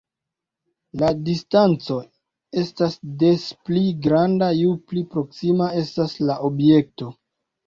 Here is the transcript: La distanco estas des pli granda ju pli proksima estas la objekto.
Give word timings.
La 1.01 1.09
distanco 1.25 1.97
estas 2.61 2.95
des 3.25 3.43
pli 3.69 3.85
granda 4.07 4.49
ju 4.63 4.73
pli 4.89 5.05
proksima 5.13 5.69
estas 5.85 6.19
la 6.27 6.41
objekto. 6.51 7.13